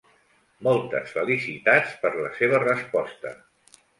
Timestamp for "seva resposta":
2.39-3.37